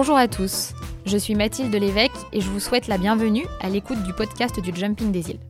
[0.00, 0.74] Bonjour à tous,
[1.06, 4.72] je suis Mathilde Lévesque et je vous souhaite la bienvenue à l'écoute du podcast du
[4.72, 5.40] Jumping des îles.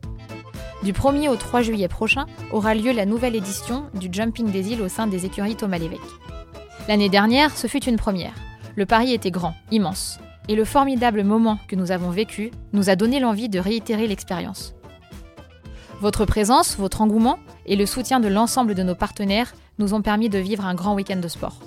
[0.81, 4.81] Du 1er au 3 juillet prochain aura lieu la nouvelle édition du Jumping des îles
[4.81, 6.01] au sein des écuries Thomas Lévesque.
[6.87, 8.33] L'année dernière, ce fut une première.
[8.75, 10.17] Le pari était grand, immense,
[10.47, 14.73] et le formidable moment que nous avons vécu nous a donné l'envie de réitérer l'expérience.
[16.01, 20.27] Votre présence, votre engouement et le soutien de l'ensemble de nos partenaires nous ont permis
[20.27, 21.59] de vivre un grand week-end de sport.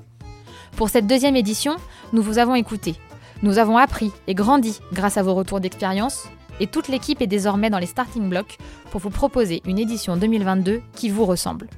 [0.76, 1.76] Pour cette deuxième édition,
[2.12, 2.96] nous vous avons écouté.
[3.42, 6.28] Nous avons appris et grandi grâce à vos retours d'expérience
[6.60, 8.58] et toute l'équipe est désormais dans les starting blocks
[8.90, 11.68] pour vous proposer une édition 2022 qui vous ressemble.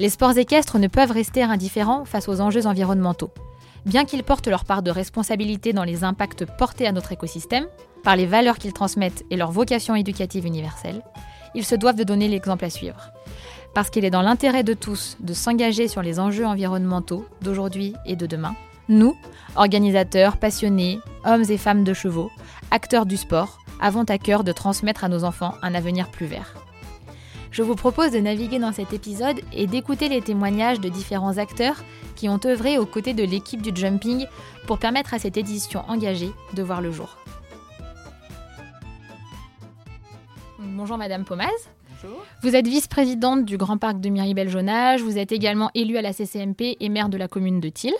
[0.00, 3.30] Les sports équestres ne peuvent rester indifférents face aux enjeux environnementaux.
[3.86, 7.66] Bien qu'ils portent leur part de responsabilité dans les impacts portés à notre écosystème,
[8.02, 11.02] par les valeurs qu'ils transmettent et leur vocation éducative universelle,
[11.54, 13.12] ils se doivent de donner l'exemple à suivre.
[13.74, 18.14] Parce qu'il est dans l'intérêt de tous de s'engager sur les enjeux environnementaux d'aujourd'hui et
[18.14, 18.54] de demain,
[18.88, 19.16] nous,
[19.56, 22.30] organisateurs, passionnés, hommes et femmes de chevaux,
[22.70, 26.54] acteurs du sport, avons à cœur de transmettre à nos enfants un avenir plus vert.
[27.50, 31.82] Je vous propose de naviguer dans cet épisode et d'écouter les témoignages de différents acteurs
[32.16, 34.26] qui ont œuvré aux côtés de l'équipe du jumping
[34.66, 37.16] pour permettre à cette édition engagée de voir le jour.
[40.58, 41.73] Bonjour Madame Pomaz.
[42.04, 42.24] Bonjour.
[42.42, 46.76] Vous êtes vice-présidente du Grand Parc de Miribel-Jonage, vous êtes également élue à la CCMP
[46.78, 47.94] et maire de la commune de Thiel.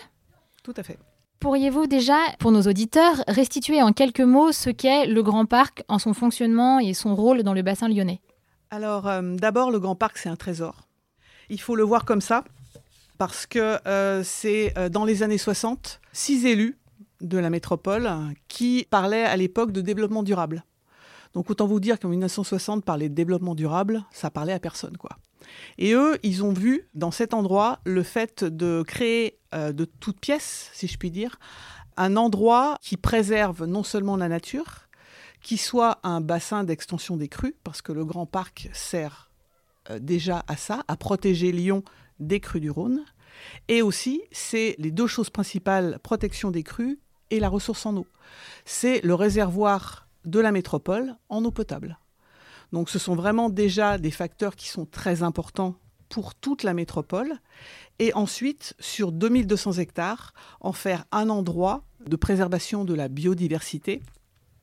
[0.62, 0.98] Tout à fait.
[1.40, 5.98] Pourriez-vous déjà, pour nos auditeurs, restituer en quelques mots ce qu'est le Grand Parc en
[5.98, 8.20] son fonctionnement et son rôle dans le bassin lyonnais?
[8.70, 10.86] Alors, euh, d'abord, le Grand Parc, c'est un trésor.
[11.48, 12.44] Il faut le voir comme ça,
[13.16, 16.78] parce que euh, c'est euh, dans les années 60, six élus
[17.20, 18.10] de la métropole
[18.48, 20.64] qui parlaient à l'époque de développement durable.
[21.34, 25.18] Donc autant vous dire qu'en 1960, parler de développement durable, ça parlait à personne, quoi.
[25.78, 30.20] Et eux, ils ont vu dans cet endroit le fait de créer euh, de toutes
[30.20, 31.38] pièces, si je puis dire,
[31.96, 34.88] un endroit qui préserve non seulement la nature,
[35.42, 39.30] qui soit un bassin d'extension des crues, parce que le Grand Parc sert
[39.90, 41.82] euh, déjà à ça, à protéger Lyon
[42.20, 43.04] des crues du Rhône.
[43.68, 47.00] Et aussi, c'est les deux choses principales, protection des crues
[47.30, 48.06] et la ressource en eau.
[48.64, 51.98] C'est le réservoir de la métropole en eau potable.
[52.72, 55.76] Donc ce sont vraiment déjà des facteurs qui sont très importants
[56.08, 57.34] pour toute la métropole.
[57.98, 64.02] Et ensuite, sur 2200 hectares, en faire un endroit de préservation de la biodiversité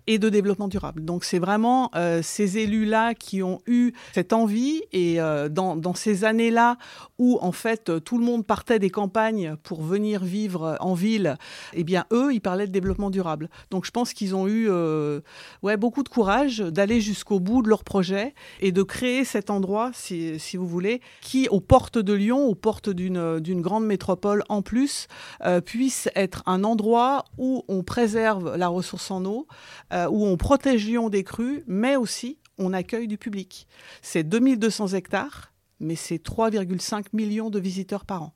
[0.07, 1.05] et de développement durable.
[1.05, 6.23] Donc c'est vraiment euh, ces élus-là qui ont eu cette envie et euh, dans, ces
[6.23, 6.77] années-là
[7.19, 11.37] où en fait tout le monde partait des campagnes pour venir vivre en ville,
[11.73, 13.49] eh bien eux, ils parlaient de développement durable.
[13.69, 15.19] Donc je pense qu'ils ont eu euh,
[15.63, 19.91] ouais, beaucoup de courage d'aller jusqu'au bout de leur projet et de créer cet endroit,
[19.93, 24.61] si, si, vous voulez, qui aux portes de Lyon, aux portes d'une grande métropole en
[24.61, 25.07] plus,
[25.65, 29.47] puisse être un endroit où on préserve la ressource en eau,
[29.91, 33.67] euh, où on protège Lyon des crues, mais aussi on accueille du public.
[34.01, 38.33] C'est 2200 hectares, mais c'est 3,5 millions de visiteurs par an.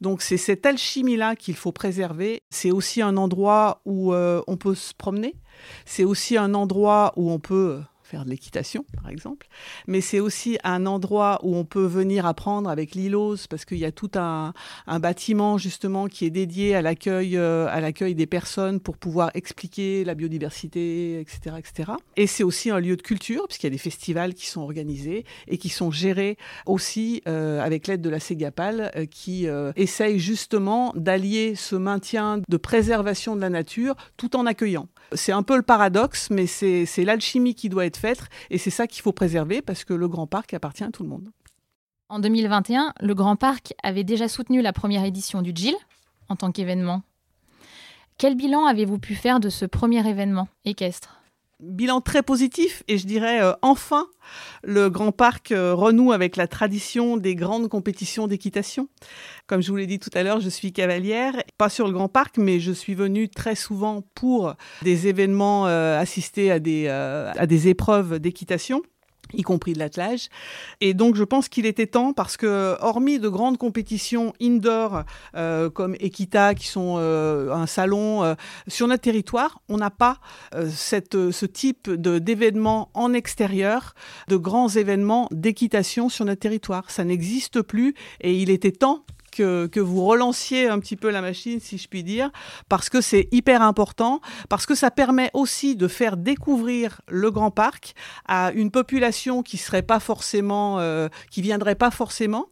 [0.00, 2.42] Donc c'est cette alchimie-là qu'il faut préserver.
[2.50, 5.34] C'est aussi un endroit où euh, on peut se promener.
[5.84, 9.48] C'est aussi un endroit où on peut faire de l'équitation, par exemple.
[9.86, 13.84] Mais c'est aussi un endroit où on peut venir apprendre avec l'ILOS, parce qu'il y
[13.84, 14.52] a tout un,
[15.00, 20.04] bâtiment, justement, qui est dédié à l'accueil, euh, à l'accueil des personnes pour pouvoir expliquer
[20.04, 21.56] la biodiversité, etc.
[21.58, 21.92] etc.
[22.16, 25.24] Et c'est aussi un lieu de culture, puisqu'il y a des festivals qui sont organisés
[25.48, 29.46] et qui sont gérés aussi euh, avec l'aide de la Ségapal, euh, qui
[29.76, 34.88] essaye justement d'allier ce maintien de préservation de la nature tout en accueillant.
[35.12, 37.95] C'est un peu le paradoxe, mais c'est l'alchimie qui doit être
[38.50, 41.08] et c'est ça qu'il faut préserver parce que le Grand Parc appartient à tout le
[41.08, 41.30] monde.
[42.08, 45.74] En 2021, le Grand Parc avait déjà soutenu la première édition du GIL
[46.28, 47.02] en tant qu'événement.
[48.18, 51.15] Quel bilan avez-vous pu faire de ce premier événement équestre?
[51.60, 54.06] Bilan très positif et je dirais euh, enfin
[54.62, 58.88] le Grand Parc euh, renoue avec la tradition des grandes compétitions d'équitation.
[59.46, 62.08] Comme je vous l'ai dit tout à l'heure, je suis cavalière, pas sur le Grand
[62.08, 67.46] Parc, mais je suis venue très souvent pour des événements, euh, assister à des, à
[67.46, 68.82] des épreuves d'équitation
[69.32, 70.28] y compris de l'attelage.
[70.80, 75.02] Et donc je pense qu'il était temps parce que hormis de grandes compétitions indoor
[75.34, 78.34] euh, comme Equita qui sont euh, un salon euh,
[78.68, 80.18] sur notre territoire, on n'a pas
[80.54, 83.94] euh, cette, ce type d'événements en extérieur,
[84.28, 86.90] de grands événements d'équitation sur notre territoire.
[86.90, 89.04] Ça n'existe plus et il était temps
[89.36, 92.30] que, vous relanciez un petit peu la machine, si je puis dire,
[92.68, 97.50] parce que c'est hyper important, parce que ça permet aussi de faire découvrir le Grand
[97.50, 97.94] Parc
[98.26, 102.46] à une population qui serait pas forcément, euh, qui viendrait pas forcément.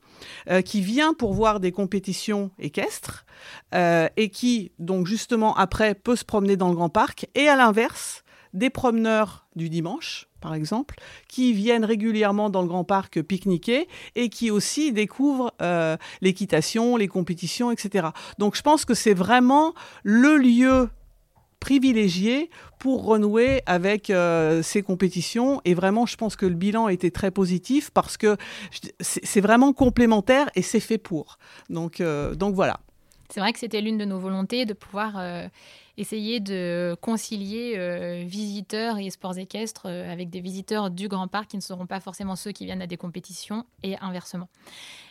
[0.49, 3.27] Euh, qui vient pour voir des compétitions équestres
[3.75, 7.27] euh, et qui, donc justement, après, peut se promener dans le Grand Parc.
[7.35, 10.97] Et à l'inverse, des promeneurs du dimanche, par exemple,
[11.27, 17.09] qui viennent régulièrement dans le Grand Parc pique-niquer et qui aussi découvrent euh, l'équitation, les
[17.09, 18.09] compétitions, etc.
[18.39, 20.91] Donc je pense que c'est vraiment le lieu
[21.61, 25.63] privilégié pour renouer avec euh, ces compétitions.
[25.65, 28.37] Et vraiment, je pense que le bilan été très positif parce que
[29.01, 31.39] c'est vraiment complémentaire et c'est fait pour.
[31.71, 32.81] Donc, euh, donc voilà.
[33.31, 35.17] C'est vrai que c'était l'une de nos volontés de pouvoir
[35.97, 41.51] essayer de concilier euh, visiteurs et sports équestres euh, avec des visiteurs du Grand Parc
[41.51, 44.49] qui ne seront pas forcément ceux qui viennent à des compétitions et inversement.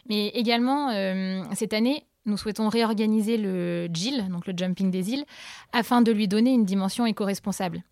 [0.10, 5.26] Mais également, euh, cette année, nous souhaitons réorganiser le GIL, donc le Jumping des îles,
[5.72, 7.84] afin de lui donner une dimension éco-responsable.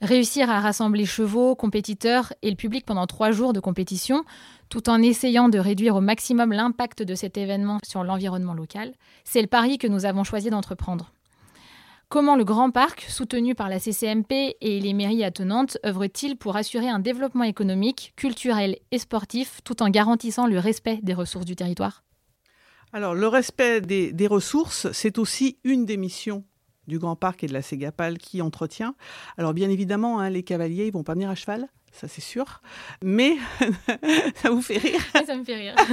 [0.00, 4.24] Réussir à rassembler chevaux, compétiteurs et le public pendant trois jours de compétition,
[4.68, 9.42] tout en essayant de réduire au maximum l'impact de cet événement sur l'environnement local, c'est
[9.42, 11.12] le pari que nous avons choisi d'entreprendre.
[12.12, 16.86] Comment le Grand Parc, soutenu par la CCMP et les mairies attenantes, œuvre-t-il pour assurer
[16.86, 22.04] un développement économique, culturel et sportif tout en garantissant le respect des ressources du territoire?
[22.92, 26.44] Alors, le respect des, ressources, c'est aussi une des missions
[26.86, 28.94] du Grand Parc et de la Ségapal qui entretient.
[29.38, 32.62] Alors, bien évidemment, hein, les cavaliers, ils vont pas venir à cheval ça c'est sûr.
[33.04, 33.36] Mais
[34.36, 35.74] ça vous fait rire Ça me fait rire.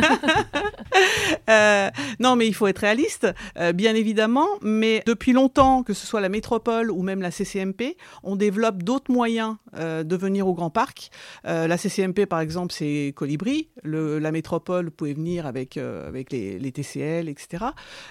[1.50, 4.48] Euh, non, mais il faut être réaliste, euh, bien évidemment.
[4.62, 9.12] Mais depuis longtemps, que ce soit la métropole ou même la CCMP, on développe d'autres
[9.12, 11.10] moyens euh, de venir au Grand Parc.
[11.44, 13.69] la CCMP, par exemple, c'est Colibri.
[13.84, 17.66] la métropole, vous pouvez venir avec, avec les, les, TCL, etc.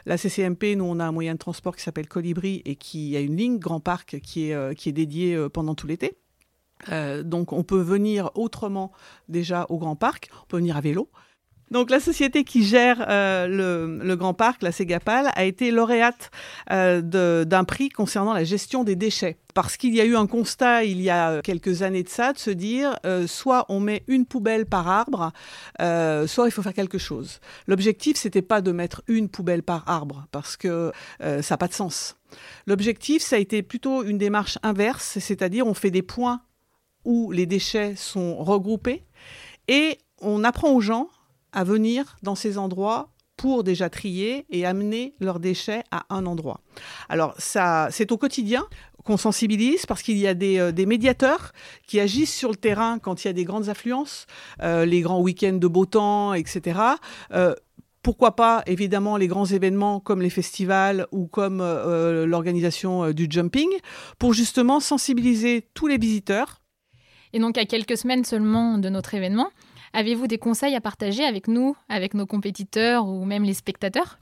[0.06, 3.20] La CCMP, nous, on a un moyen de transport qui s'appelle Colibri et qui a
[3.20, 6.16] une ligne Grand Parc qui est, qui est dédiée pendant tout l'été.
[6.90, 8.92] Euh, donc on peut venir autrement
[9.28, 11.08] déjà au Grand Parc, on peut venir à vélo.
[11.70, 16.30] Donc la société qui gère euh, le, Grand Parc, la Ségapal, a été lauréate
[16.70, 17.02] euh,
[17.44, 19.36] d'un prix concernant la gestion des déchets.
[19.52, 22.38] Parce qu'il y a eu un constat il y a quelques années de ça, de
[22.38, 22.96] se dire
[23.26, 25.32] soit on met une poubelle par arbre,
[25.78, 27.40] soit il faut faire quelque chose.
[27.66, 31.72] L'objectif, c'était pas de mettre une poubelle par arbre, parce que ça n'a pas de
[31.72, 32.16] sens.
[32.68, 36.40] L'objectif, ça a été plutôt une démarche inverse, c'est-à-dire on fait des points
[37.08, 39.02] où les déchets sont regroupés
[39.66, 41.08] et on apprend aux gens
[41.52, 43.08] à venir dans ces endroits
[43.38, 46.60] pour déjà trier et amener leurs déchets à un endroit.
[47.08, 48.66] Alors ça, c'est au quotidien
[49.04, 51.52] qu'on sensibilise parce qu'il y a des, euh, médiateurs
[51.86, 54.26] qui agissent sur le terrain quand il y a des grandes affluences,
[54.62, 56.78] euh, les grands week-ends de beau temps, etc.
[57.32, 57.54] Euh,
[58.02, 63.68] pourquoi pas, évidemment, les grands événements comme les festivals ou comme l'organisation du jumping,
[64.18, 66.60] pour justement sensibiliser tous les visiteurs
[67.32, 69.50] et donc, à quelques semaines seulement de notre événement,
[69.92, 74.18] avez-vous des conseils à partager avec nous, avec nos compétiteurs ou même les spectateurs?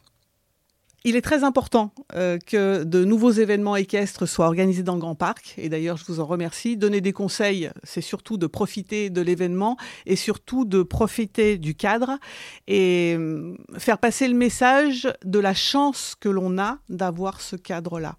[1.09, 5.15] Il est très important euh, que de nouveaux événements équestres soient organisés dans le Grand
[5.15, 5.55] Parc.
[5.57, 6.77] Et d'ailleurs, je vous en remercie.
[6.77, 12.19] Donner des conseils, c'est surtout de profiter de l'événement et surtout de profiter du cadre
[12.67, 18.17] et euh, faire passer le message de la chance que l'on a d'avoir ce cadre-là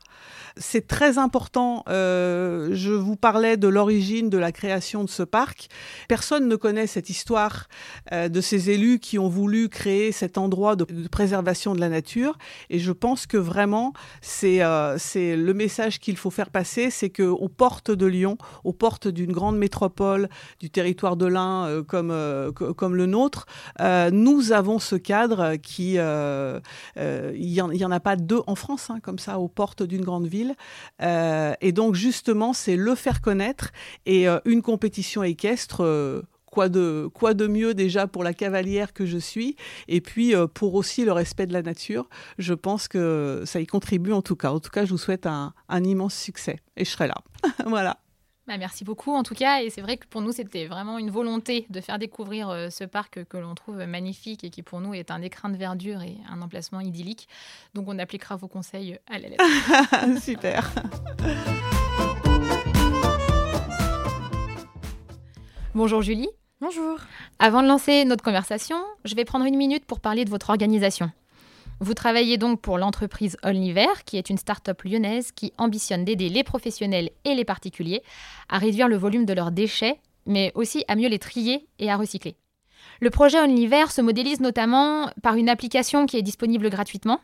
[0.60, 1.84] c'est très important.
[1.90, 5.70] Euh, je vous parlais de l'origine de la création de ce parc.
[6.08, 7.68] Personne ne connaît cette histoire
[8.12, 12.38] euh, de ces élus qui ont voulu créer cet endroit de, préservation de la nature.
[12.70, 17.50] Et je pense que vraiment, c'est euh, le message qu'il faut faire passer, c'est qu'aux
[17.50, 20.30] portes de Lyon, aux portes d'une grande métropole,
[20.60, 22.14] du territoire de l'Ain comme,
[22.54, 23.46] comme le nôtre,
[24.12, 25.98] nous avons ce cadre qui...
[25.98, 26.62] Il
[26.96, 30.47] n'y en, a pas deux en France, hein, comme ça, aux portes d'une grande ville.
[31.02, 33.72] Euh, et donc justement, c'est le faire connaître
[34.06, 35.84] et euh, une compétition équestre.
[35.84, 39.56] Euh, quoi de, quoi de mieux déjà pour la cavalière que je suis
[39.88, 42.10] et puis pour aussi le respect de la nature.
[42.40, 44.52] Je pense que ça y contribue en tout cas.
[44.52, 47.16] En tout cas, je vous souhaite un, un immense succès et je serai là.
[47.68, 48.00] voilà.
[48.48, 49.62] Bah, merci beaucoup en tout cas.
[49.62, 52.86] Et c'est vrai que pour nous, c'était vraiment une volonté de faire découvrir euh, ce
[52.86, 56.18] parc que l'on trouve magnifique et qui pour nous est un écrin de verdure et
[56.30, 57.28] un emplacement idyllique.
[57.74, 59.44] Donc on appliquera vos conseils à la lettre.
[60.22, 60.72] Super.
[65.76, 66.30] Bonjour Julie.
[66.62, 67.00] Bonjour.
[67.40, 71.12] Avant de lancer notre conversation, je vais prendre une minute pour parler de votre organisation.
[71.80, 76.44] Vous travaillez donc pour l'entreprise Olniver, qui est une start-up lyonnaise qui ambitionne d'aider les
[76.44, 78.02] professionnels et les particuliers
[78.50, 81.98] à réduire le volume de leurs déchets, mais aussi à mieux les trier et à
[81.98, 82.36] recycler.
[83.00, 87.20] Le projet OnlyVer se modélise notamment par une application qui est disponible gratuitement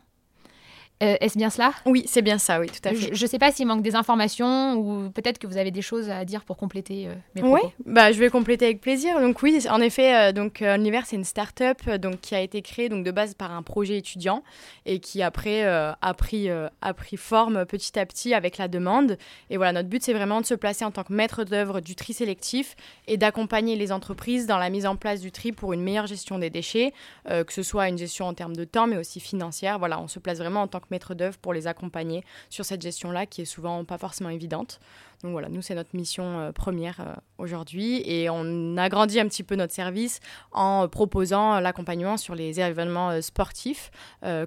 [1.04, 1.72] euh, Est-ce bien cela?
[1.86, 3.14] Oui, c'est bien ça, oui, tout à fait.
[3.14, 6.10] Je ne sais pas s'il manque des informations ou peut-être que vous avez des choses
[6.10, 7.66] à dire pour compléter euh, mes propos.
[7.66, 9.20] Oui, bah, je vais compléter avec plaisir.
[9.20, 12.88] Donc oui, en effet, euh, donc Univers, c'est une start-up donc, qui a été créée
[12.88, 14.42] donc, de base par un projet étudiant
[14.86, 19.18] et qui après a, pris, a pris forme petit à petit avec la demande.
[19.50, 21.94] Et voilà, notre but, c'est vraiment de se placer en tant que maître d'œuvre du
[21.94, 25.82] tri sélectif et d'accompagner les entreprises dans la mise en place du tri pour une
[25.82, 26.92] meilleure gestion des déchets,
[27.28, 29.78] que ce soit une gestion en termes de temps, mais aussi financière.
[29.78, 32.80] Voilà, on se place vraiment en tant que maître d'œuvre pour les accompagner sur cette
[32.80, 34.80] gestion-là qui est souvent pas forcément évidente.
[35.22, 39.42] Donc voilà, nous, c'est notre mission euh, première euh, aujourd'hui et on agrandit un petit
[39.42, 40.20] peu notre service
[40.52, 43.90] en proposant l'accompagnement sur les événements euh, sportifs,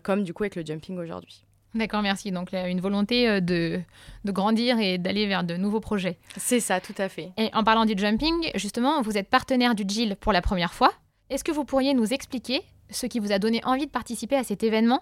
[0.04, 1.44] comme du coup avec le jumping aujourd'hui.
[1.76, 2.32] D'accord, merci.
[2.32, 3.80] Donc une volonté de,
[4.24, 6.18] de grandir et d'aller vers de nouveaux projets.
[6.38, 7.32] C'est ça, tout à fait.
[7.38, 10.92] Et en parlant du jumping, justement, vous êtes partenaire du GIL pour la première fois.
[11.30, 14.44] Est-ce que vous pourriez nous expliquer ce qui vous a donné envie de participer à
[14.44, 15.02] cet événement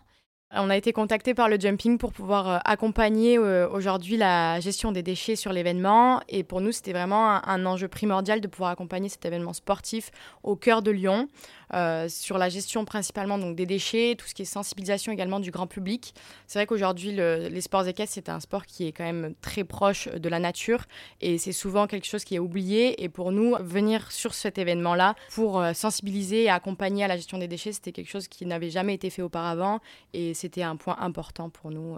[0.57, 4.91] on a été contacté par le jumping pour pouvoir euh, accompagner euh, aujourd'hui la gestion
[4.91, 6.21] des déchets sur l'événement.
[6.29, 10.11] Et pour nous, c'était vraiment un, enjeu primordial de pouvoir accompagner cet événement sportif
[10.43, 11.29] au cœur de Lyon.
[11.73, 15.49] Euh, sur la gestion principalement donc, des déchets, tout ce qui est sensibilisation également du
[15.49, 16.13] grand public.
[16.45, 20.07] C'est vrai qu'aujourd'hui, les sports équestres, c'est un sport qui est quand même très proche
[20.07, 20.83] de la nature
[21.21, 23.03] et c'est souvent quelque chose qui est oublié.
[23.03, 27.47] Et pour nous, venir sur cet événement-là pour sensibiliser et accompagner à la gestion des
[27.47, 29.79] déchets, c'était quelque chose qui n'avait jamais été fait auparavant
[30.13, 31.97] et c'était un point important pour nous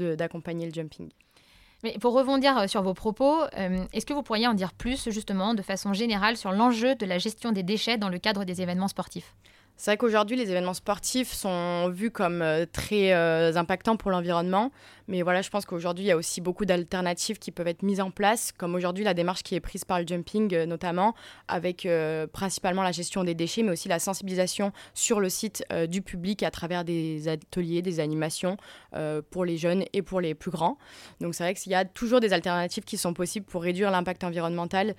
[0.00, 1.08] euh, d'accompagner le jumping.
[1.82, 5.10] Mais pour rebondir euh, sur vos propos, euh, est-ce que vous pourriez en dire plus
[5.10, 8.60] justement de façon générale sur l'enjeu de la gestion des déchets dans le cadre des
[8.60, 9.34] événements sportifs?
[9.78, 14.72] C'est vrai qu'aujourd'hui, les événements sportifs sont vus comme euh, très impactants pour l'environnement.
[15.08, 18.00] Mais voilà, je pense qu'aujourd'hui, il y a aussi beaucoup d'alternatives qui peuvent être mises
[18.00, 21.14] en place, comme aujourd'hui la démarche qui est prise par le jumping euh, notamment,
[21.48, 25.86] avec euh, principalement la gestion des déchets, mais aussi la sensibilisation sur le site euh,
[25.86, 28.56] du public à travers des ateliers, des animations
[29.30, 30.78] pour les jeunes et pour les plus grands.
[31.20, 34.24] Donc c'est vrai qu'il y a toujours des alternatives qui sont possibles pour réduire l'impact
[34.24, 34.94] environnemental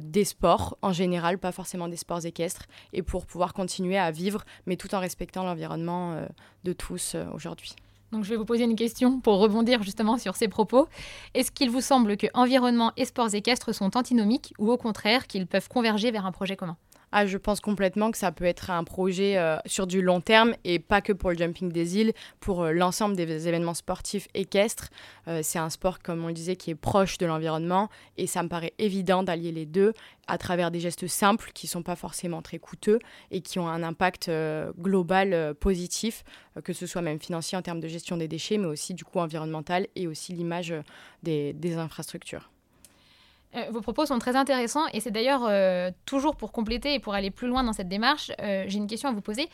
[0.00, 4.44] des sports en général, pas forcément des sports équestres, et pour pouvoir continuer à vivre,
[4.66, 6.20] mais tout en respectant l'environnement
[6.64, 7.76] de tous aujourd'hui.
[8.12, 10.88] Donc je vais vous poser une question pour rebondir justement sur ces propos.
[11.34, 15.46] Est-ce qu'il vous semble que environnement et sports équestres sont antinomiques ou au contraire qu'ils
[15.46, 16.76] peuvent converger vers un projet commun?
[17.10, 20.54] Ah, je pense complètement que ça peut être un projet euh, sur du long terme
[20.64, 24.90] et pas que pour le jumping des îles, pour euh, l'ensemble des événements sportifs équestres.
[25.26, 27.88] Euh, c'est un sport, comme on le disait, qui est proche de l'environnement
[28.18, 29.94] et ça me paraît évident d'allier les deux
[30.26, 32.98] à travers des gestes simples qui ne sont pas forcément très coûteux
[33.30, 34.30] et qui ont un impact
[34.78, 36.22] global positif,
[36.62, 39.20] que ce soit même financier en termes de gestion des déchets, mais aussi du coup
[39.20, 40.74] environnemental et aussi l'image
[41.22, 42.50] des infrastructures.
[43.54, 47.14] Euh, vos propos sont très intéressants et c'est d'ailleurs euh, toujours pour compléter et pour
[47.14, 49.48] aller plus loin dans cette démarche, euh, j'ai une question à vous poser.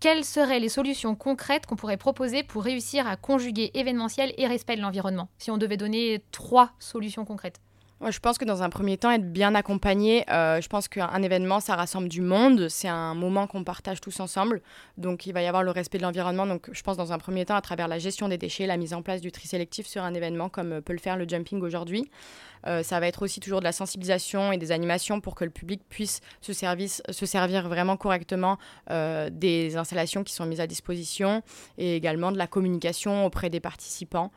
[0.00, 4.76] Quelles seraient les solutions concrètes qu'on pourrait proposer pour réussir à conjuguer événementiel et respect
[4.76, 7.60] de l'environnement Si on devait donner trois solutions concrètes?
[8.08, 11.74] Je pense que dans un premier temps, être bien accompagné, je pense qu'un événement, ça
[11.74, 14.62] rassemble du monde, c'est un moment qu'on partage tous ensemble,
[14.98, 17.44] donc il va y avoir le respect de l'environnement, donc je pense dans un premier
[17.44, 20.04] temps à travers la gestion des déchets, la mise en place du tri sélectif sur
[20.04, 22.08] un événement comme peut le faire le jumping aujourd'hui.
[22.66, 25.50] Euh, ça va être aussi toujours de la sensibilisation et des animations pour que le
[25.50, 28.58] public puisse se, se servir vraiment correctement
[28.90, 31.42] euh, des installations qui sont mises à disposition
[31.76, 34.30] et également de la communication auprès des participants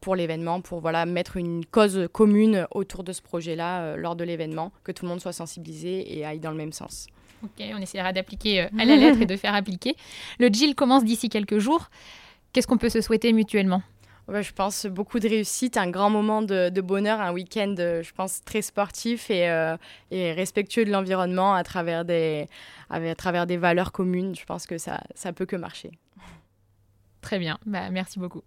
[0.00, 4.24] pour l'événement, pour voilà, mettre une cause commune autour de ce projet-là euh, lors de
[4.24, 7.06] l'événement, que tout le monde soit sensibilisé et aille dans le même sens.
[7.42, 9.96] Ok, on essaiera d'appliquer euh, à la lettre et de faire appliquer.
[10.38, 11.90] Le GIL commence d'ici quelques jours.
[12.52, 13.82] Qu'est-ce qu'on peut se souhaiter mutuellement?
[14.28, 18.42] Je pense beaucoup de réussite, un grand moment de, bonheur, un week-end, euh, je pense,
[18.44, 19.46] très sportif et,
[20.10, 22.48] et respectueux de l'environnement à, travers des,
[22.90, 24.34] à travers des valeurs communes.
[24.34, 25.90] Je pense que ça, ça peut que marcher.
[27.20, 28.42] Très bien, bah, merci beaucoup.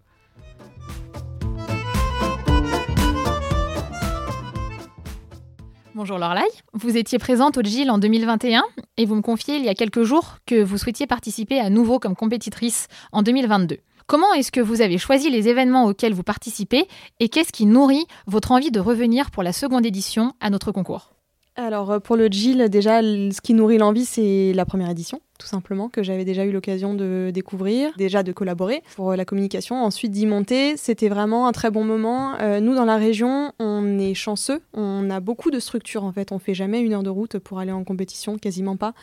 [5.96, 8.65] Bonjour Lorlaï, vous étiez présente au GIL en 2021
[8.98, 12.00] et vous me confiez il y a quelques jours que vous souhaitiez participer à nouveau
[12.00, 13.77] comme compétitrice en 2022.
[14.07, 16.88] Comment est-ce que vous avez choisi les événements auxquels vous participez
[17.19, 21.13] et qu'est-ce qui nourrit votre envie de revenir pour la seconde édition à notre concours?
[21.55, 25.47] Alors euh, pour le GIL, déjà, ce qui nourrit l'envie, c'est la première édition tout
[25.47, 30.11] simplement, que j'avais déjà eu l'occasion de découvrir, déjà de collaborer pour la communication, ensuite
[30.11, 30.77] d'y monter.
[30.77, 32.35] C'était vraiment un très bon moment.
[32.39, 36.31] Euh, nous, dans la région, on est chanceux, on a beaucoup de structures en fait,
[36.31, 38.93] on fait jamais une heure de route pour aller en compétition, quasiment pas.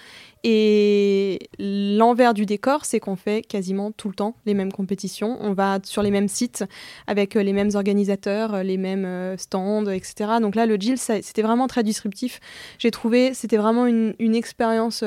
[0.43, 5.37] Et l'envers du décor, c'est qu'on fait quasiment tout le temps les mêmes compétitions.
[5.41, 6.65] On va sur les mêmes sites
[7.07, 10.33] avec les mêmes organisateurs, les mêmes euh, stands, etc.
[10.41, 12.41] Donc là, le GIL, c'était vraiment très disruptif.
[12.79, 15.05] J'ai trouvé, c'était vraiment une expérience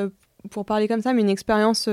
[0.52, 1.90] pour parler comme ça, mais une expérience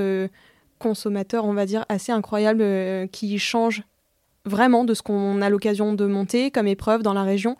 [0.79, 2.63] consommateur, on va dire, assez incroyable
[3.09, 3.83] qui change
[4.45, 7.55] vraiment de ce qu'on a l'occasion de monter comme épreuve dans la région.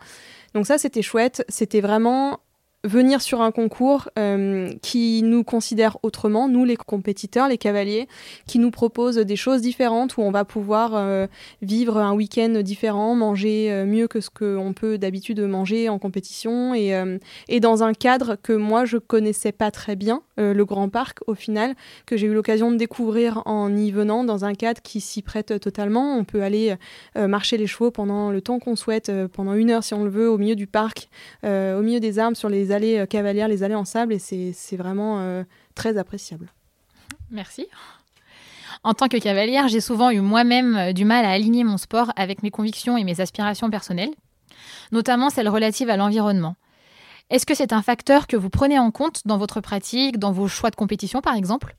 [0.54, 1.44] Donc ça, c'était chouette.
[1.48, 2.40] C'était vraiment
[2.84, 8.06] venir sur un concours euh, qui nous considère autrement, nous les compétiteurs, les cavaliers,
[8.46, 11.26] qui nous propose des choses différentes où on va pouvoir euh,
[11.62, 16.74] vivre un week-end différent, manger euh, mieux que ce qu'on peut d'habitude manger en compétition
[16.74, 16.92] et,
[17.48, 21.34] et dans un cadre que moi je connaissais pas très bien, le Grand Parc au
[21.34, 21.74] final,
[22.06, 25.58] que j'ai eu l'occasion de découvrir en y venant dans un cadre qui s'y prête
[25.60, 26.16] totalement.
[26.16, 26.76] On peut aller
[27.16, 30.28] marcher les chevaux pendant le temps qu'on souhaite, pendant une heure si on le veut,
[30.28, 31.08] au milieu du parc,
[31.44, 34.76] au milieu des arbres, sur les allées euh, cavalières, les allées en sable, et c'est
[34.76, 36.52] vraiment euh, très appréciable.
[37.30, 37.66] Merci.
[38.82, 42.12] En tant que cavalière, j'ai souvent eu moi-même euh, du mal à aligner mon sport
[42.16, 44.12] avec mes convictions et mes aspirations personnelles,
[44.92, 46.56] notamment celles relatives à l'environnement.
[47.30, 50.48] Est-ce que c'est un facteur que vous prenez en compte dans votre pratique, dans vos
[50.48, 51.76] choix de compétition par exemple?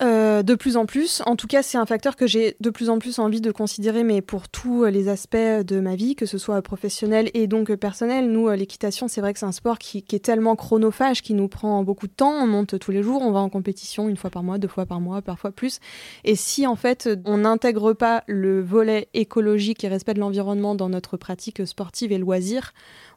[0.00, 1.22] Euh, de plus en plus.
[1.26, 4.04] En tout cas, c'est un facteur que j'ai de plus en plus envie de considérer,
[4.04, 8.30] mais pour tous les aspects de ma vie, que ce soit professionnel et donc personnel.
[8.30, 11.48] Nous, euh, l'équitation, c'est vrai que c'est un sport qui, est tellement chronophage, qui nous
[11.48, 12.32] prend beaucoup de temps.
[12.32, 14.86] On monte tous les jours, on va en compétition une fois par mois, deux fois
[14.86, 15.78] par mois, parfois plus.
[16.24, 20.88] Et si en fait on n'intègre pas le volet écologique et respect de l'environnement dans
[20.88, 22.72] notre pratique sportive et loisir,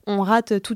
[0.07, 0.75] on rate tout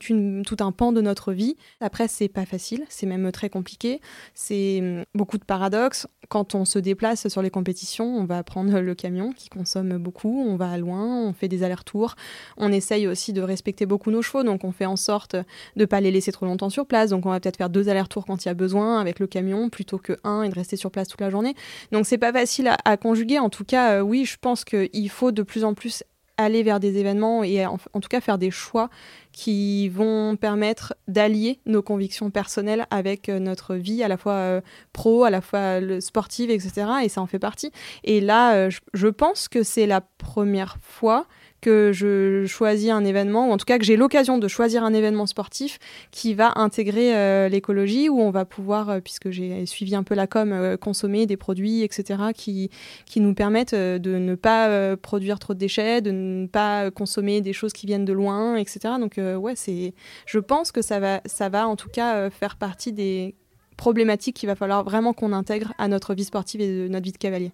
[0.60, 1.56] un pan de notre vie.
[1.82, 4.02] Après, c'est pas facile, c'est même très compliqué.
[4.34, 6.08] C'est hum, beaucoup de paradoxes.
[6.30, 10.46] Quand on se déplace sur les compétitions, on va prendre le camion qui consomme beaucoup,
[10.48, 12.16] on va loin, on fait des allers-retours.
[12.58, 15.36] On essaye aussi de respecter beaucoup nos chevaux, donc on fait en sorte
[15.76, 17.10] de pas les laisser trop longtemps sur place.
[17.10, 19.70] Donc on va peut-être faire deux allers-retours quand il y a besoin avec le camion
[19.70, 21.56] plutôt que un et de rester sur place toute la journée.
[21.92, 23.40] Donc c'est pas facile à, conjuguer.
[23.40, 26.04] En tout cas, euh, oui, je pense qu'il faut de plus en plus
[26.40, 28.90] aller vers des événements et en, tout cas faire des choix
[29.34, 34.62] qui vont permettre d'allier nos convictions personnelles avec euh, notre vie à la fois euh,
[34.94, 36.88] pro, à la fois sportive, etc.
[37.04, 37.72] Et ça en fait partie.
[38.06, 41.28] Et là, euh, je pense que c'est la première fois
[41.62, 44.94] que je choisis un événement, ou en tout cas que j'ai l'occasion de choisir un
[44.94, 45.80] événement sportif
[46.12, 50.16] qui va intégrer euh, l'écologie, où on va pouvoir, euh, puisque j'ai suivi un peu
[50.16, 52.70] la com, euh, consommer des produits, etc., qui,
[53.06, 57.54] qui nous permettent de ne pas produire trop de déchets, de ne pas consommer des
[57.54, 58.96] choses qui viennent de loin, etc.
[59.00, 59.94] Donc ouais, c'est,
[60.26, 63.36] je pense que ça va, ça va en tout cas faire partie des
[63.78, 67.12] problématiques qu'il va falloir vraiment qu'on intègre à notre vie sportive et de notre vie
[67.12, 67.52] de cavalier.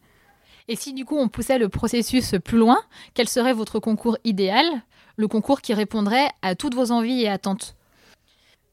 [0.67, 2.80] Et si du coup on poussait le processus plus loin,
[3.13, 4.65] quel serait votre concours idéal?
[5.17, 7.75] Le concours qui répondrait à toutes vos envies et attentes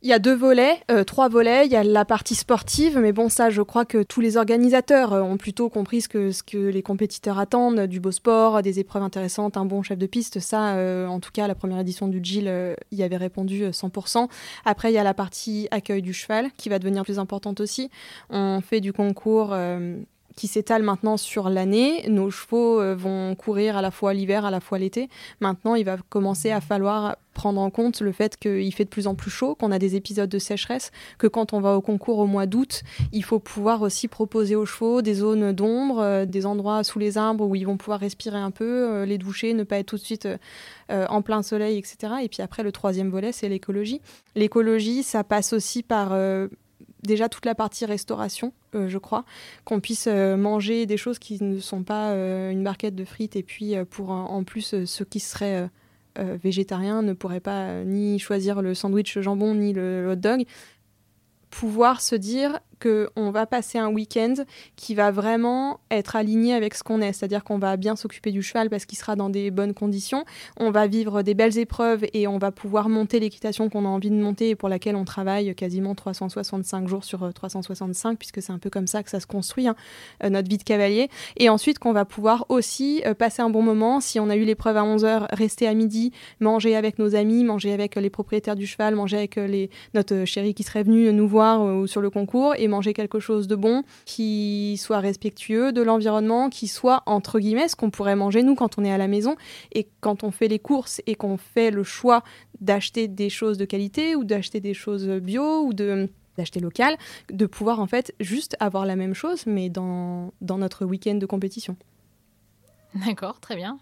[0.05, 1.64] il y a deux volets, euh, trois volets.
[1.66, 5.12] Il y a la partie sportive, mais bon, ça, je crois que tous les organisateurs
[5.12, 9.57] euh, ont plutôt compris ce que, les compétiteurs attendent, du beau sport, des épreuves intéressantes,
[9.57, 10.40] un bon chef de piste.
[10.40, 14.28] Ça, euh, en tout cas, la première édition du GIL y avait répondu 100%.
[14.64, 17.88] Après, il y a la partie accueil du cheval, qui va devenir plus importante aussi.
[18.31, 19.55] On fait du concours
[20.37, 22.09] qui s'étale maintenant sur l'année.
[22.09, 25.09] Nos chevaux euh, vont courir à la fois l'hiver, à la fois l'été.
[25.40, 29.07] Maintenant, il va commencer à falloir prendre en compte le fait qu'il fait de plus
[29.07, 32.18] en plus chaud, qu'on a des épisodes de sécheresse, que quand on va au concours
[32.18, 36.45] au mois d'août, il faut pouvoir aussi proposer aux chevaux des zones d'ombre, euh, des
[36.45, 39.64] endroits sous les arbres où ils vont pouvoir respirer un peu, euh, les doucher, ne
[39.64, 40.29] pas être tout de suite
[41.09, 42.16] en plein soleil, etc.
[42.23, 44.03] Et puis après, le troisième volet, c'est l'écologie.
[44.35, 46.12] L'écologie, ça passe aussi par
[47.03, 49.25] déjà toute la partie restauration, euh, je crois,
[49.65, 53.37] qu'on puisse euh, manger des choses qui ne sont pas euh, une barquette de frites
[53.37, 55.69] et puis pour en plus ceux qui seraient
[56.17, 60.45] végétariens ne pourraient pas ni choisir le sandwich jambon ni le hot dog.
[61.51, 64.35] Pouvoir se dire qu'on va passer un week-end
[64.77, 68.42] qui va vraiment être aligné avec ce qu'on est, c'est-à-dire qu'on va bien s'occuper du
[68.42, 70.25] cheval parce qu'il sera dans des bonnes conditions,
[70.59, 74.11] on va vivre des belles épreuves et on va pouvoir monter l'équitation qu'on a envie
[74.11, 78.53] de monter et pour laquelle on travaille quasiment 365 jours sur 365, euh, puisque c'est
[78.53, 79.77] un peu comme ça que ça se construit, hein,
[80.25, 81.09] euh, notre vie de cavalier.
[81.37, 84.45] Et ensuite qu'on va pouvoir aussi euh, passer un bon moment, si on a eu
[84.45, 88.66] l'épreuve à 11h, rester à midi, manger avec nos amis, manger avec les propriétaires du
[88.66, 92.68] cheval, manger avec les, notre chéri qui serait venu nous voir sur le concours et
[92.72, 97.76] manger quelque chose de bon, qui soit respectueux de l'environnement, qui soit entre guillemets ce
[97.76, 99.37] qu'on pourrait manger nous quand on est à la maison
[99.72, 102.22] et quand on fait les courses et qu'on fait le choix
[102.61, 106.08] d'acheter des choses de qualité ou d'acheter des choses bio ou de
[106.38, 106.96] d'acheter local,
[107.30, 111.26] de pouvoir en fait juste avoir la même chose mais dans, dans notre week-end de
[111.26, 111.76] compétition.
[112.94, 113.78] D'accord, très bien.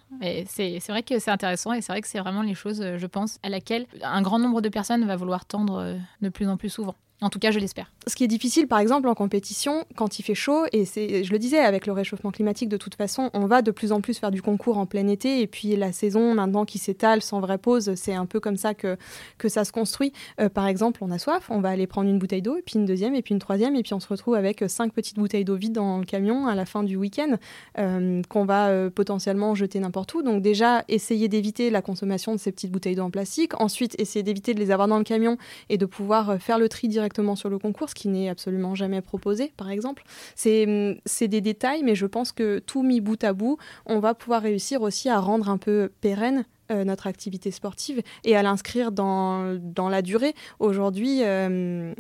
[0.47, 3.39] C'est vrai que c'est intéressant et c'est vrai que c'est vraiment les choses, je pense,
[3.43, 6.69] à laquelle un grand nombre de personnes va vouloir tendre euh, de plus en plus
[6.69, 6.95] souvent.
[7.23, 7.91] En tout cas, je l'espère.
[8.07, 11.39] Ce qui est difficile, par exemple, en compétition, quand il fait chaud, et je le
[11.39, 14.31] disais, avec le réchauffement climatique, de toute façon, on va de plus en plus faire
[14.31, 17.95] du concours en plein été, et puis la saison, maintenant, qui s'étale sans vraie pause,
[17.95, 18.97] c'est un peu comme ça que,
[19.37, 20.15] que ça se construit.
[20.41, 22.87] Euh, par exemple, on a soif, on va aller prendre une bouteille d'eau, puis une
[22.87, 25.57] deuxième, et puis une troisième, et puis on se retrouve avec cinq petites bouteilles d'eau
[25.57, 27.37] vides dans le camion à la fin du week-end,
[27.79, 30.23] euh, qu'on va euh, potentiellement jeter n'importe où.
[30.23, 34.23] Donc déjà, essayer d'éviter la consommation de ces petites bouteilles d'eau en plastique, ensuite essayer
[34.23, 35.37] d'éviter de les avoir dans le camion
[35.69, 36.89] et de pouvoir faire le tri
[37.37, 40.03] sur le concours, ce qui n'est absolument jamais proposé, par exemple.
[40.35, 44.43] C'est des détails, mais je pense que tout mis bout à bout, on va pouvoir
[44.43, 49.59] réussir aussi à rendre un peu pérenne euh, notre activité sportive et à l'inscrire dans,
[49.77, 50.35] la durée.
[50.61, 51.93] Aujourd'hui, euh,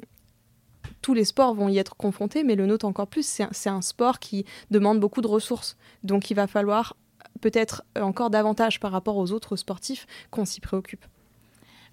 [1.02, 3.26] tous les sports vont y être confrontés, mais le nôtre encore plus.
[3.26, 5.76] C'est un, sport qui demande beaucoup de ressources.
[6.04, 6.96] Donc il va falloir
[7.40, 11.04] peut-être encore davantage par rapport aux autres sportifs qu'on s'y préoccupe.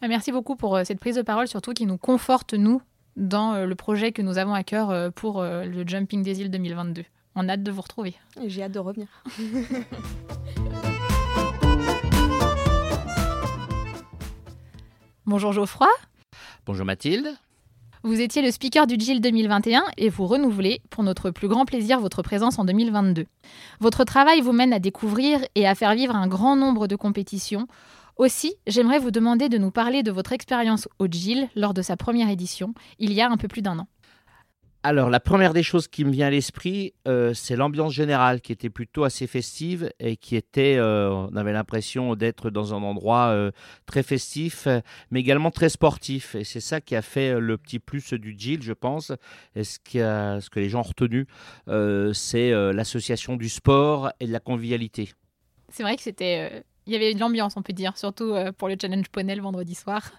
[0.02, 2.82] Merci beaucoup pour euh, cette prise de parole, surtout qui nous conforte, nous,
[3.18, 6.40] dans euh, le projet que nous avons à cœur euh, pour euh, le Jumping des
[6.40, 7.04] îles 2022.
[7.36, 8.16] On a hâte de vous retrouver.
[8.46, 9.08] J'ai hâte de revenir.
[15.26, 15.90] Bonjour Geoffroy.
[16.66, 17.36] Bonjour Mathilde.
[18.04, 22.00] Vous étiez le speaker du GIL 2021 et vous renouvelez, pour notre plus grand plaisir,
[22.00, 23.26] votre présence en 2022.
[23.82, 27.68] Votre travail vous mène à découvrir et à faire vivre un grand nombre de compétitions
[28.18, 31.98] aussi, j'aimerais vous demander de nous parler de votre expérience au GIL lors de sa
[31.98, 33.88] première édition, il y a un peu plus d'un an.
[34.84, 38.54] Alors, la première des choses qui me vient à l'esprit, euh, c'est l'ambiance générale qui
[38.54, 43.32] était plutôt assez festive et qui était, euh, on avait l'impression d'être dans un endroit
[43.32, 43.52] euh,
[43.86, 44.68] très festif,
[45.12, 46.36] mais également très sportif.
[46.36, 49.12] Et c'est ça qui a fait le petit plus du GIL, je pense.
[49.56, 51.28] Et ce, ce que les gens ont retenu,
[52.14, 55.12] c'est l'association du sport et de la convivialité.
[55.70, 58.70] C'est vrai que c'était il y avait de l'ambiance, on peut dire, surtout euh, pour
[58.70, 60.12] le challenge poney le vendredi soir.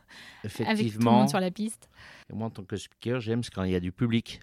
[0.44, 0.70] Effectivement.
[0.70, 1.88] Avec tout le monde sur la piste.
[2.31, 4.40] Et moi, en tant que speaker, j'aime quand il y a du public.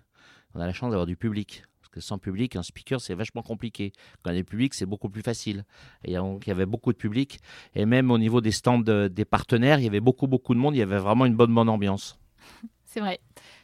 [0.56, 1.64] On a la chance d'avoir du public.
[1.80, 3.94] Parce que sans public, un speaker, c'est vachement compliqué.
[4.24, 5.66] Quand il y a du public, c'est beaucoup plus facile.
[6.04, 7.40] Et donc, il y avait beaucoup de public.
[7.76, 10.76] Et même au niveau des stands des partenaires, il y avait beaucoup, beaucoup de monde.
[10.76, 12.18] Il y avait vraiment une bonne, bonne ambiance.
[12.86, 13.20] C'est vrai.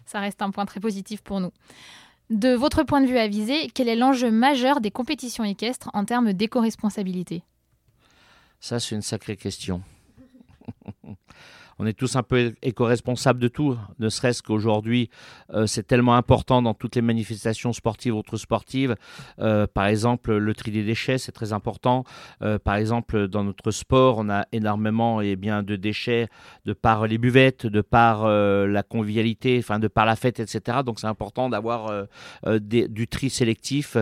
[0.05, 1.51] Ça reste un point très positif pour nous.
[2.29, 6.31] De votre point de vue avisé, quel est l'enjeu majeur des compétitions équestres en termes
[6.31, 7.43] d'éco-responsabilité?
[8.61, 9.81] Ça, c'est une sacrée question.
[11.81, 15.09] on est tous un peu éco-responsables de tout, ne serait-ce qu'aujourd'hui,
[15.51, 18.95] euh, c'est tellement important dans toutes les manifestations sportives, autres sportives.
[19.39, 22.03] Euh, par exemple, le tri des déchets, c'est très important.
[22.43, 26.27] Euh, par exemple, dans notre sport, on a énormément eh bien, de déchets
[26.65, 30.79] de par les buvettes, de par la convivialité, enfin, de par la fête, etc.
[30.85, 32.05] Donc, c'est important d'avoir
[32.45, 33.97] du tri sélectif.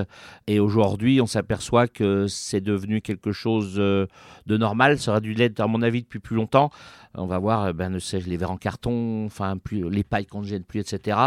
[0.47, 4.99] Et aujourd'hui, on s'aperçoit que c'est devenu quelque chose de normal.
[4.99, 6.71] Ça aurait dû l'être, à mon avis, depuis plus longtemps.
[7.15, 10.45] On va voir euh, ben, les verres en carton, enfin, plus, les pailles qu'on ne
[10.45, 11.17] gêne plus, etc.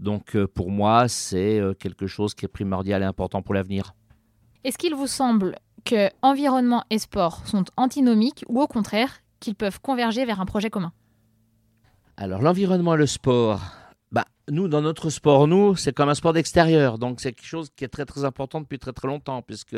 [0.00, 3.94] Donc euh, pour moi, c'est euh, quelque chose qui est primordial et important pour l'avenir.
[4.64, 9.80] Est-ce qu'il vous semble que environnement et sport sont antinomiques ou au contraire qu'ils peuvent
[9.80, 10.92] converger vers un projet commun?
[12.16, 13.60] Alors l'environnement et le sport,
[14.50, 16.98] nous, dans notre sport, nous, c'est comme un sport d'extérieur.
[16.98, 19.76] Donc, c'est quelque chose qui est très, très important depuis très, très longtemps, puisque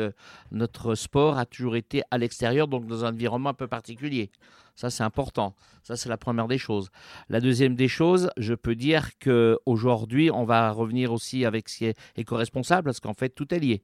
[0.51, 4.31] notre sport a toujours été à l'extérieur, donc dans un environnement un peu particulier.
[4.75, 5.55] Ça, c'est important.
[5.83, 6.89] Ça, c'est la première des choses.
[7.29, 11.85] La deuxième des choses, je peux dire qu'aujourd'hui, on va revenir aussi avec ce qui
[11.85, 13.83] est éco-responsable, parce qu'en fait, tout est lié.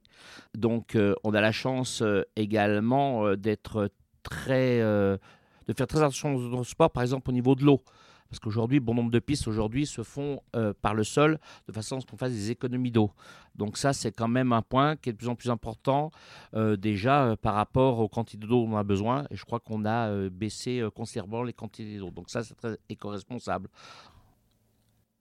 [0.56, 3.92] Donc, euh, on a la chance euh, également euh, d'être
[4.24, 4.80] très.
[4.80, 7.84] de faire très attention au sport, par exemple, au niveau de l'eau.
[8.30, 12.02] Parce qu'aujourd'hui, bon nombre de pistes se font euh, par le sol de façon à
[12.02, 13.12] ce qu'on fasse des économies d'eau.
[13.56, 16.12] Donc ça, c'est quand même un point qui est de plus en plus important
[16.54, 19.26] euh, déjà euh, par rapport aux quantités d'eau dont on a besoin.
[19.32, 22.12] Et je crois qu'on a baissé considérablement les quantités d'eau.
[22.12, 23.70] Donc ça, c'est très éco-responsable.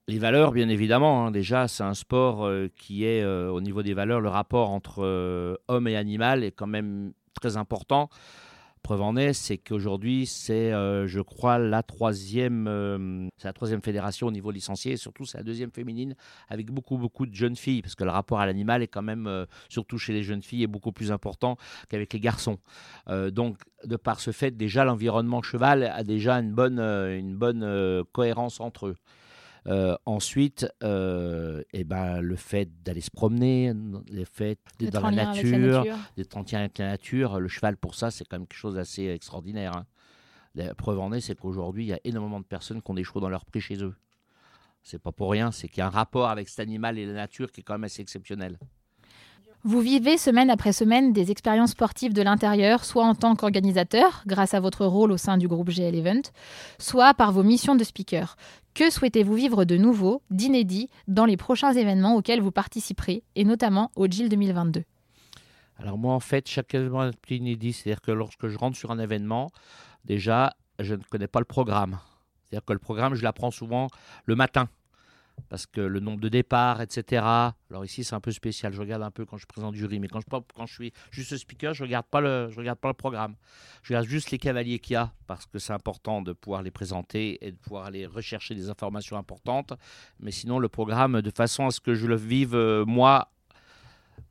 [0.09, 1.27] Les valeurs, bien évidemment.
[1.27, 1.31] Hein.
[1.33, 5.97] déjà, c'est un sport qui est, au niveau des valeurs, le rapport entre homme et
[5.97, 8.09] animal est quand même très important.
[8.87, 14.29] Preuve en est, c'est qu'aujourd'hui, c'est, euh, je crois, la troisième, euh, la troisième fédération
[14.29, 16.14] au niveau licencié, et surtout c'est la deuxième féminine,
[16.49, 19.27] avec beaucoup, beaucoup de jeunes filles, parce que le rapport à l'animal est quand même,
[19.27, 21.57] euh, surtout chez les jeunes filles, est beaucoup plus important
[21.88, 22.61] qu'avec les garçons.
[23.33, 28.61] donc, de par ce fait, déjà, l'environnement cheval a déjà une bonne, une bonne cohérence
[28.61, 28.96] entre eux.
[29.68, 35.11] Euh, ensuite, euh, eh ben, le fait d'aller se promener, le fait d'être dans la
[35.11, 35.85] nature,
[36.16, 38.76] d'être en lien avec la nature, le cheval pour ça, c'est quand même quelque chose
[38.76, 39.76] d'assez extraordinaire.
[39.76, 39.87] Hein.
[40.55, 43.05] La preuve en est, c'est qu'aujourd'hui, il y a énormément de personnes qui ont des
[43.05, 43.94] chevaux dans leur prix chez eux.
[44.83, 47.12] C'est pas pour rien, c'est qu'il y a un rapport avec cet animal et la
[47.12, 48.59] nature qui est quand même assez exceptionnel.
[49.66, 54.55] Vous vivez semaine après semaine des expériences sportives de l'intérieur, soit en tant qu'organisateur, grâce
[54.55, 56.22] à votre rôle au sein du groupe GL Event,
[56.79, 58.37] soit par vos missions de speaker.
[58.74, 63.90] Que souhaitez-vous vivre de nouveau, d'inédit, dans les prochains événements auxquels vous participerez, et notamment
[63.96, 64.85] au GIL 2022
[65.81, 67.72] Alors moi, en fait, chaque événement est inédit.
[67.72, 69.50] C'est-à-dire que lorsque je rentre sur un événement,
[70.05, 71.98] déjà, je ne connais pas le programme.
[72.44, 73.88] C'est-à-dire que le programme, je l'apprends souvent
[74.26, 74.68] le matin
[75.49, 77.22] parce que le nombre de départs, etc.
[77.70, 78.72] Alors ici, c'est un peu spécial.
[78.72, 80.20] Je regarde un peu quand je présente du jury, mais quand
[80.66, 83.37] je, suis juste speaker, je regarde regarde pas le programme.
[83.83, 86.70] Je regarde juste les cavaliers qu'il y a, parce que c'est important de pouvoir les
[86.70, 89.72] présenter et de pouvoir aller rechercher des informations importantes.
[90.20, 93.31] Mais sinon, le programme, de façon à ce que je le vive euh, moi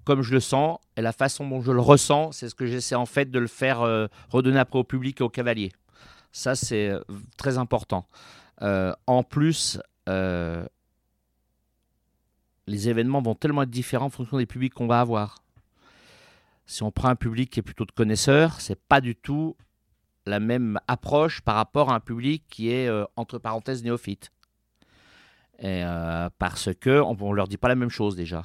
[0.03, 2.95] comme je le sens et la façon dont je le ressens, c'est ce que j'essaie
[2.95, 5.71] en fait de le faire euh, redonner après au public et aux cavaliers.
[6.31, 6.99] Ça, c'est euh,
[7.37, 8.05] très important.
[8.61, 9.79] en plus,
[12.67, 15.43] les événements vont tellement être différents en fonction des publics qu'on va avoir.
[16.65, 19.55] Si on prend un public qui est plutôt de connaisseurs, c'est pas du tout
[20.25, 24.31] la même approche par rapport à un public qui est euh, entre parenthèses néophyte.
[25.63, 28.43] Euh, parce que on, ne leur dit pas la même chose déjà.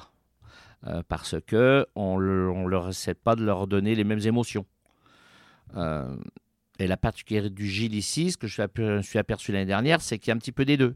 [0.87, 4.65] Euh, parce que on, leur essaie pas de leur donner les mêmes émotions.
[5.75, 10.29] et la particularité du Gilles ici, ce que je suis aperçu l'année dernière, c'est qu'il
[10.29, 10.95] y a un petit peu des deux.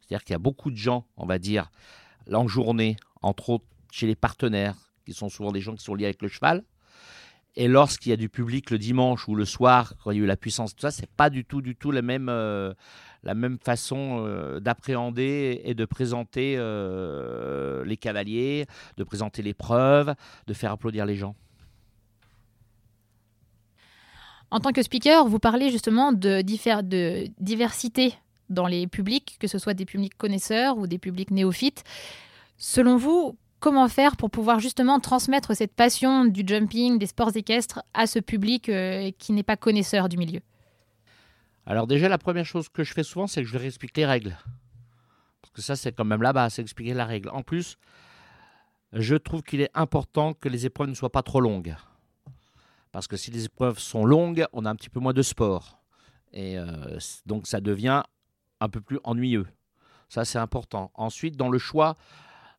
[0.00, 1.70] C'est-à-dire qu'il y a beaucoup de gens, on va dire,
[2.36, 6.04] en journée, entre autres chez les partenaires, qui sont souvent des gens qui sont liés
[6.04, 6.64] avec le cheval.
[7.56, 10.24] Et lorsqu'il y a du public le dimanche ou le soir, quand il y a
[10.24, 12.72] eu la puissance, tout ça, c'est pas du tout, du tout la même, euh,
[13.24, 18.66] la même façon euh, d'appréhender et de présenter euh, les cavaliers,
[18.96, 20.14] de présenter les preuves,
[20.46, 21.34] de faire applaudir les gens.
[24.52, 28.14] En tant que speaker, vous parlez justement de, de diversité
[28.50, 31.84] dans les publics, que ce soit des publics connaisseurs ou des publics néophytes.
[32.58, 37.82] Selon vous, comment faire pour pouvoir justement transmettre cette passion du jumping, des sports équestres
[37.94, 40.40] à ce public euh, qui n'est pas connaisseur du milieu?
[41.66, 44.06] Alors déjà, la première chose que je fais souvent, c'est que je leur explique les
[44.06, 44.36] règles.
[45.40, 47.28] Parce que ça, c'est quand même là-bas, c'est expliquer la règle.
[47.30, 47.76] En plus,
[48.92, 51.76] je trouve qu'il est important que les épreuves ne soient pas trop longues.
[52.92, 55.80] Parce que si les épreuves sont longues, on a un petit peu moins de sport.
[56.32, 58.02] Et euh, donc ça devient
[58.60, 59.46] un peu plus ennuyeux.
[60.08, 60.90] Ça, c'est important.
[60.94, 61.94] Ensuite, dans le choix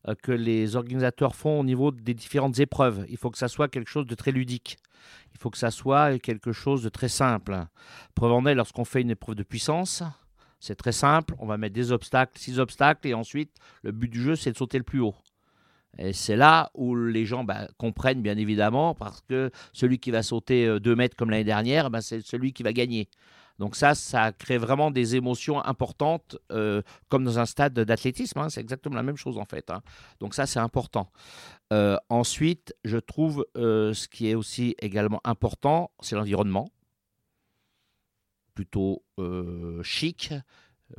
[0.08, 3.68] euh, que les organisateurs font au niveau des différentes épreuves, il faut que ça soit
[3.68, 4.78] quelque chose de très ludique.
[5.34, 7.66] Il faut que ça soit quelque chose de très simple.
[8.14, 10.02] Preuve en est, lorsqu'on fait une épreuve de puissance,
[10.60, 11.34] c'est très simple.
[11.38, 14.56] On va mettre des obstacles, six obstacles, et ensuite, le but du jeu, c'est de
[14.56, 15.14] sauter le plus haut.
[15.98, 20.22] Et c'est là où les gens bah, comprennent, bien évidemment, parce que celui qui va
[20.22, 23.08] sauter 2 euh, mètres comme l'année dernière, bah, c'est celui qui va gagner.
[23.62, 28.40] Donc ça, ça crée vraiment des émotions importantes, euh, comme dans un stade d'athlétisme.
[28.40, 28.48] Hein.
[28.48, 29.70] c'est exactement la même chose en fait.
[29.70, 29.82] Hein.
[30.18, 31.12] Donc ça, c'est important.
[31.72, 36.72] Euh, ensuite, je trouve euh, ce qui est aussi également important, c'est l'environnement.
[38.52, 39.04] Plutôt
[39.84, 40.34] chic,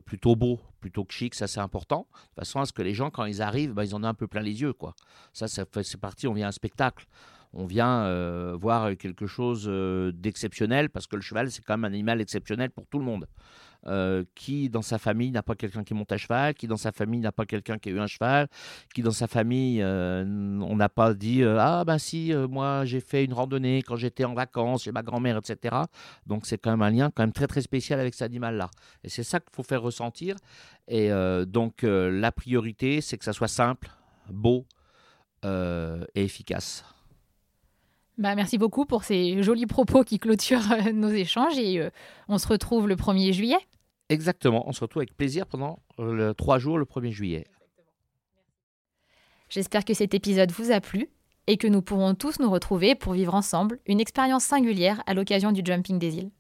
[0.06, 2.08] plutôt beau, plutôt que chic, ça c'est important.
[2.30, 4.14] De façon à ce que les gens, quand ils arrivent, bah, ils en ont un
[4.14, 4.72] peu plein les yeux.
[4.72, 4.96] quoi.
[5.34, 7.08] Ça, ça c'est parti, on vient à un spectacle
[7.54, 11.86] on vient euh, voir quelque chose euh, d'exceptionnel parce que le cheval, c'est quand même
[11.86, 13.28] un animal exceptionnel pour tout le monde.
[13.86, 16.94] Euh, qui dans sa famille n'a pas quelqu'un qui monte à cheval, qui dans sa
[16.94, 18.48] famille n'a pas quelqu'un qui a eu un cheval,
[18.96, 23.34] qui dans sa famille on n'a pas dit ah ben si moi j'ai fait une
[23.34, 25.76] randonnée quand j'étais en vacances chez ma grand-mère etc.
[26.26, 28.70] Donc c'est quand même un lien quand même très très spécial avec cet animal là
[29.04, 30.38] et c'est ça qu'il faut faire ressentir
[30.88, 31.10] et
[31.46, 33.90] donc la priorité c'est que ça soit simple,
[34.30, 34.66] beau
[35.44, 36.86] et efficace.
[38.18, 41.90] Bah, merci beaucoup pour ces jolis propos qui clôturent euh, nos échanges et euh,
[42.28, 43.58] on se retrouve le 1er juillet.
[44.10, 47.48] Exactement, on se retrouve avec plaisir pendant le trois jours le 1er juillet.
[49.50, 51.10] J'espère que cet épisode vous a plu
[51.48, 55.52] et que nous pourrons tous nous retrouver pour vivre ensemble une expérience singulière à l'occasion
[55.52, 56.32] du Jumping des îles.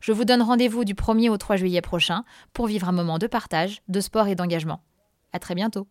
[0.00, 3.26] Je vous donne rendez-vous du 1er au 3 juillet prochain pour vivre un moment de
[3.26, 4.82] partage, de sport et d'engagement.
[5.32, 5.88] À très bientôt.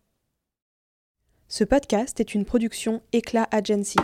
[1.48, 3.98] Ce podcast est une production Éclat Agency.